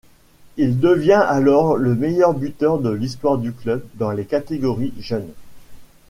[0.57, 5.29] Il devient alors le meilleur buteur de l’histoire du club dans les catégories jeunes.